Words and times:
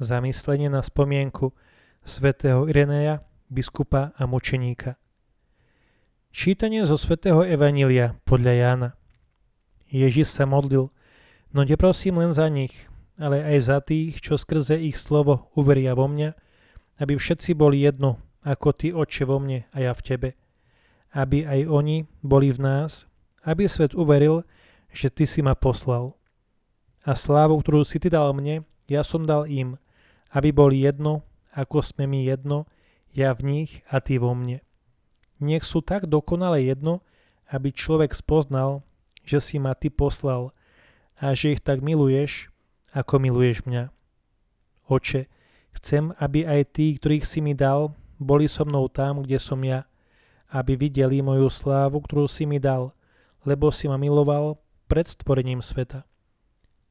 Zamyslenie 0.00 0.72
na 0.72 0.80
spomienku 0.80 1.52
svätého 2.08 2.64
Ireneja, 2.64 3.20
biskupa 3.52 4.16
a 4.16 4.24
mučeníka. 4.24 4.96
Čítanie 6.32 6.88
zo 6.88 6.96
svätého 6.96 7.44
Evanília 7.44 8.16
podľa 8.24 8.52
Jána. 8.56 8.90
Ježiš 9.92 10.32
sa 10.32 10.48
modlil, 10.48 10.88
no 11.52 11.60
neprosím 11.68 12.16
len 12.16 12.32
za 12.32 12.48
nich, 12.48 12.72
ale 13.20 13.44
aj 13.44 13.58
za 13.60 13.78
tých, 13.84 14.24
čo 14.24 14.40
skrze 14.40 14.80
ich 14.80 14.96
slovo 14.96 15.52
uveria 15.52 15.92
vo 15.92 16.08
mňa, 16.08 16.32
aby 16.96 17.20
všetci 17.20 17.52
boli 17.52 17.84
jedno, 17.84 18.16
ako 18.40 18.72
ty, 18.72 18.96
oče, 18.96 19.28
vo 19.28 19.36
mne 19.36 19.68
a 19.68 19.84
ja 19.84 19.92
v 19.92 20.00
tebe. 20.00 20.30
Aby 21.12 21.44
aj 21.44 21.68
oni 21.68 22.08
boli 22.24 22.48
v 22.48 22.56
nás, 22.56 23.04
aby 23.44 23.68
svet 23.68 23.92
uveril, 23.92 24.48
že 24.96 25.12
ty 25.12 25.28
si 25.28 25.44
ma 25.44 25.52
poslal. 25.52 26.16
A 27.04 27.12
slávu, 27.12 27.60
ktorú 27.60 27.84
si 27.84 28.00
ty 28.00 28.08
dal 28.08 28.32
mne, 28.32 28.64
ja 28.88 29.04
som 29.04 29.28
dal 29.28 29.44
im, 29.44 29.76
aby 30.30 30.54
boli 30.54 30.86
jedno, 30.86 31.26
ako 31.54 31.82
sme 31.82 32.06
my 32.06 32.26
jedno, 32.26 32.70
ja 33.10 33.34
v 33.34 33.42
nich 33.42 33.70
a 33.90 33.98
ty 33.98 34.22
vo 34.22 34.34
mne. 34.34 34.62
Nech 35.42 35.66
sú 35.66 35.82
tak 35.82 36.06
dokonale 36.06 36.62
jedno, 36.62 37.02
aby 37.50 37.74
človek 37.74 38.14
spoznal, 38.14 38.86
že 39.26 39.42
si 39.42 39.56
ma 39.58 39.74
ty 39.74 39.90
poslal 39.90 40.54
a 41.18 41.34
že 41.34 41.58
ich 41.58 41.62
tak 41.62 41.82
miluješ, 41.82 42.48
ako 42.94 43.18
miluješ 43.18 43.66
mňa. 43.66 43.90
Oče, 44.86 45.26
chcem, 45.74 46.14
aby 46.18 46.46
aj 46.46 46.74
tí, 46.74 46.94
ktorých 46.94 47.26
si 47.26 47.42
mi 47.42 47.54
dal, 47.54 47.94
boli 48.18 48.46
so 48.46 48.62
mnou 48.66 48.86
tam, 48.86 49.22
kde 49.22 49.38
som 49.38 49.58
ja, 49.62 49.86
aby 50.50 50.74
videli 50.74 51.22
moju 51.22 51.46
slávu, 51.50 52.02
ktorú 52.02 52.26
si 52.26 52.46
mi 52.46 52.58
dal, 52.58 52.94
lebo 53.46 53.70
si 53.70 53.86
ma 53.86 53.96
miloval 53.96 54.58
pred 54.90 55.06
stvorením 55.06 55.62
sveta. 55.62 56.02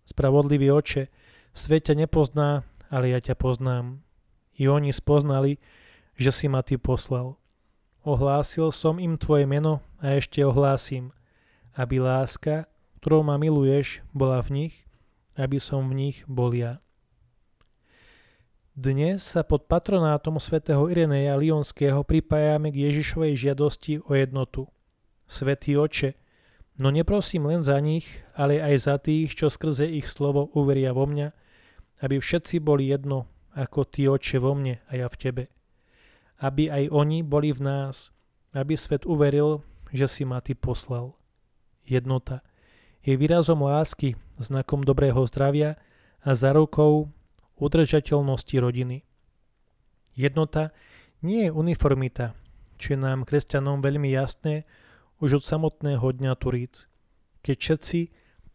Spravodlivý 0.07 0.71
oče, 0.71 1.11
svet 1.51 1.91
ťa 1.91 2.07
nepozná, 2.07 2.63
ale 2.89 3.13
ja 3.13 3.21
ťa 3.21 3.37
poznám. 3.37 4.01
I 4.59 4.67
oni 4.67 4.91
spoznali, 4.91 5.61
že 6.19 6.35
si 6.35 6.51
ma 6.51 6.65
ty 6.65 6.75
poslal. 6.75 7.39
Ohlásil 8.03 8.73
som 8.75 8.99
im 8.99 9.15
tvoje 9.15 9.47
meno 9.47 9.79
a 10.03 10.17
ešte 10.19 10.43
ohlásim, 10.43 11.15
aby 11.77 12.01
láska, 12.03 12.67
ktorou 12.99 13.23
ma 13.23 13.39
miluješ, 13.39 14.03
bola 14.11 14.43
v 14.43 14.49
nich, 14.67 14.75
aby 15.39 15.55
som 15.61 15.87
v 15.87 15.95
nich 15.95 16.17
bol 16.27 16.51
ja. 16.51 16.83
Dnes 18.79 19.23
sa 19.23 19.43
pod 19.43 19.67
patronátom 19.67 20.39
svätého 20.39 20.87
Ireneja 20.87 21.35
Lionského 21.35 21.99
pripájame 22.07 22.71
k 22.71 22.87
Ježišovej 22.87 23.35
žiadosti 23.35 23.99
o 24.07 24.15
jednotu. 24.15 24.71
Svetý 25.27 25.75
oče, 25.75 26.15
no 26.79 26.87
neprosím 26.87 27.51
len 27.51 27.59
za 27.59 27.75
nich, 27.83 28.07
ale 28.31 28.63
aj 28.63 28.75
za 28.79 28.95
tých, 28.95 29.35
čo 29.35 29.51
skrze 29.51 29.83
ich 29.83 30.07
slovo 30.07 30.47
uveria 30.55 30.95
vo 30.95 31.03
mňa, 31.03 31.35
aby 31.99 32.19
všetci 32.19 32.63
boli 32.63 32.91
jedno, 32.91 33.27
ako 33.55 33.83
ty, 33.83 34.07
oče, 34.07 34.39
vo 34.39 34.55
mne 34.55 34.79
a 34.87 34.91
ja 34.95 35.07
v 35.11 35.19
tebe. 35.19 35.43
Aby 36.39 36.71
aj 36.71 36.83
oni 36.91 37.19
boli 37.23 37.51
v 37.51 37.61
nás, 37.63 38.15
aby 38.55 38.79
svet 38.79 39.03
uveril, 39.03 39.61
že 39.91 40.07
si 40.07 40.23
ma 40.23 40.39
ty 40.39 40.55
poslal. 40.55 41.17
Jednota 41.83 42.45
je 43.03 43.17
výrazom 43.17 43.65
lásky, 43.65 44.15
znakom 44.39 44.85
dobrého 44.85 45.19
zdravia 45.27 45.75
a 46.23 46.35
zárukou 46.35 47.11
udržateľnosti 47.59 48.55
rodiny. 48.59 49.03
Jednota 50.15 50.71
nie 51.19 51.47
je 51.47 51.51
uniformita, 51.51 52.35
čo 52.79 52.95
je 52.95 52.99
nám 52.99 53.27
kresťanom 53.27 53.83
veľmi 53.83 54.07
jasné 54.11 54.63
už 55.19 55.43
od 55.43 55.43
samotného 55.43 56.03
dňa 56.15 56.31
Turíc, 56.39 56.87
keď 57.43 57.57
všetci 57.59 57.99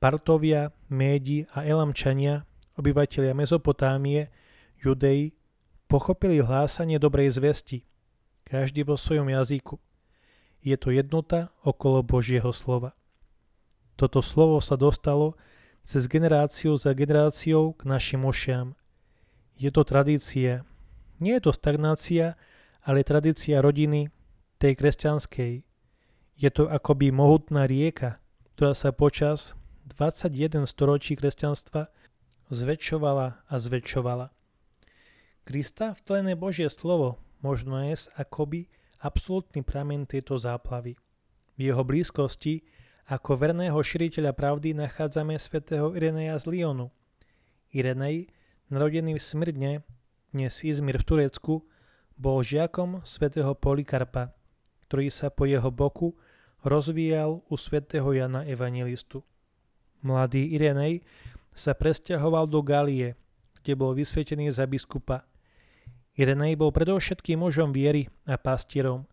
partovia, 0.00 0.72
médi 0.88 1.44
a 1.52 1.64
elamčania 1.64 2.48
obyvateľia 2.78 3.34
Mezopotámie, 3.34 4.30
Judei, 4.78 5.32
pochopili 5.86 6.42
hlásanie 6.42 6.98
dobrej 6.98 7.34
zvesti, 7.38 7.86
každý 8.44 8.84
vo 8.84 8.98
svojom 8.98 9.30
jazyku. 9.30 9.78
Je 10.64 10.76
to 10.80 10.90
jednota 10.90 11.52
okolo 11.60 12.00
Božieho 12.00 12.50
slova. 12.52 12.96
Toto 13.94 14.24
slovo 14.24 14.58
sa 14.58 14.74
dostalo 14.74 15.38
cez 15.84 16.08
generáciu 16.08 16.74
za 16.80 16.96
generáciou 16.96 17.76
k 17.76 17.82
našim 17.84 18.24
ušiam. 18.24 18.74
Je 19.54 19.70
to 19.70 19.84
tradícia. 19.86 20.66
Nie 21.20 21.38
je 21.38 21.46
to 21.46 21.52
stagnácia, 21.54 22.34
ale 22.82 23.06
tradícia 23.06 23.62
rodiny, 23.62 24.10
tej 24.58 24.74
kresťanskej. 24.80 25.52
Je 26.34 26.50
to 26.50 26.66
akoby 26.66 27.14
mohutná 27.14 27.68
rieka, 27.68 28.18
ktorá 28.56 28.74
sa 28.74 28.90
počas 28.90 29.54
21 29.86 30.66
storočí 30.66 31.14
kresťanstva 31.14 31.92
zväčšovala 32.48 33.46
a 33.48 33.54
zväčšovala. 33.56 34.32
Krista 35.44 35.92
vtlené 35.92 36.36
Božie 36.36 36.72
slovo 36.72 37.20
možno 37.44 37.76
jesť 37.84 38.16
akoby 38.16 38.72
absolútny 39.04 39.60
pramen 39.60 40.08
tejto 40.08 40.40
záplavy. 40.40 40.96
V 41.54 41.60
jeho 41.60 41.84
blízkosti 41.84 42.64
ako 43.04 43.36
verného 43.36 43.76
širiteľa 43.76 44.32
pravdy 44.32 44.72
nachádzame 44.72 45.36
svätého 45.36 45.92
Ireneja 45.92 46.40
z 46.40 46.48
Lyonu. 46.48 46.88
Irenej, 47.68 48.32
narodený 48.72 49.20
v 49.20 49.22
Smrdne, 49.22 49.72
dnes 50.32 50.64
Izmir 50.64 50.96
v 50.96 51.04
Turecku, 51.04 51.68
bol 52.16 52.40
žiakom 52.40 53.04
svätého 53.04 53.52
Polikarpa, 53.52 54.32
ktorý 54.88 55.12
sa 55.12 55.28
po 55.28 55.44
jeho 55.44 55.68
boku 55.68 56.16
rozvíjal 56.64 57.44
u 57.44 57.54
svätého 57.60 58.08
Jana 58.16 58.48
Evangelistu. 58.48 59.20
Mladý 60.00 60.56
Irenej 60.56 61.04
sa 61.54 61.72
presťahoval 61.72 62.50
do 62.50 62.60
Galie, 62.60 63.14
kde 63.62 63.72
bol 63.78 63.94
vysvetený 63.94 64.50
za 64.50 64.66
biskupa. 64.66 65.24
Irenej 66.14 66.58
bol 66.58 66.70
predovšetkým 66.70 67.42
mužom 67.42 67.74
viery 67.74 68.10
a 68.26 68.38
pastierom. 68.38 69.06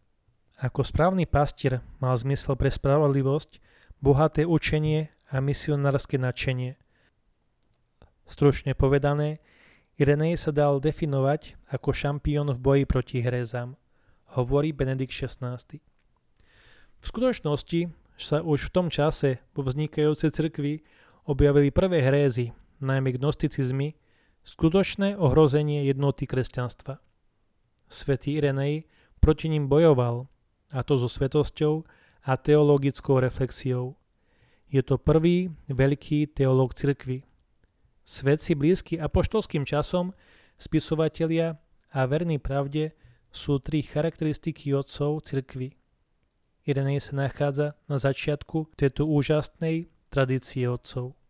Ako 0.61 0.85
správny 0.85 1.25
pastier 1.25 1.81
mal 1.97 2.13
zmysel 2.13 2.53
pre 2.53 2.69
spravodlivosť, 2.69 3.57
bohaté 4.01 4.45
učenie 4.45 5.09
a 5.29 5.41
misionárske 5.41 6.21
nadšenie. 6.21 6.77
Stručne 8.29 8.77
povedané, 8.77 9.41
Irenej 10.01 10.37
sa 10.37 10.49
dal 10.49 10.81
definovať 10.81 11.57
ako 11.69 11.93
šampión 11.93 12.49
v 12.53 12.57
boji 12.57 12.83
proti 12.89 13.17
hrézam, 13.21 13.77
hovorí 14.33 14.73
Benedikt 14.73 15.13
XVI. 15.13 15.57
V 17.01 17.05
skutočnosti 17.05 17.89
sa 18.17 18.45
už 18.45 18.69
v 18.69 18.73
tom 18.73 18.87
čase 18.93 19.41
vo 19.57 19.65
vznikajúcej 19.65 20.29
cirkvi 20.29 20.85
objavili 21.25 21.71
prvé 21.71 22.01
hrézy, 22.01 22.53
najmä 22.81 23.17
gnosticizmy, 23.17 23.93
skutočné 24.41 25.17
ohrozenie 25.17 25.85
jednoty 25.85 26.25
kresťanstva. 26.25 26.97
Svetý 27.91 28.41
Irenej 28.41 28.89
proti 29.21 29.49
ním 29.49 29.69
bojoval, 29.69 30.25
a 30.71 30.79
to 30.81 30.97
so 30.97 31.11
svetosťou 31.11 31.83
a 32.23 32.31
teologickou 32.39 33.19
reflexiou. 33.19 33.99
Je 34.71 34.79
to 34.81 34.95
prvý 34.95 35.51
veľký 35.67 36.31
teológ 36.31 36.73
cirkvy. 36.73 37.27
Svedci 38.07 38.55
blízky 38.55 38.95
apoštolským 38.97 39.67
časom, 39.67 40.15
spisovatelia 40.55 41.59
a 41.91 42.07
verní 42.07 42.39
pravde 42.39 42.95
sú 43.35 43.59
tri 43.59 43.83
charakteristiky 43.83 44.71
otcov 44.71 45.27
cirkvy. 45.27 45.75
Irenej 46.63 47.03
sa 47.03 47.13
nachádza 47.27 47.67
na 47.89 47.97
začiatku 47.99 48.73
tejto 48.79 49.05
úžasnej 49.09 49.91
tradície 50.11 50.67
otcov. 50.67 51.20